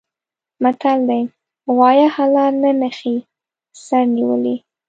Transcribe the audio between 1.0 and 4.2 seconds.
دی: غوایه حلال نه نښکي په سر